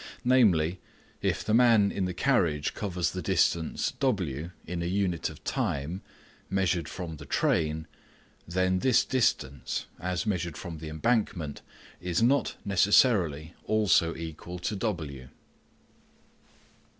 [0.23, 0.79] Namely,
[1.21, 6.01] if the man in the carriage covers the distance w in a unit of time
[6.49, 7.85] measured from the train,
[8.47, 11.61] then this distance as measured from the embankment
[12.01, 15.29] is not necessarily also equal to w.